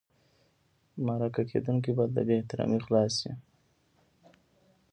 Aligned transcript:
مرکه 1.05 1.43
کېدونکی 1.51 1.91
باید 1.97 2.11
له 2.15 2.21
بې 2.27 2.35
احترامۍ 2.39 2.79
خلاص 2.85 3.13
شي. 3.21 3.31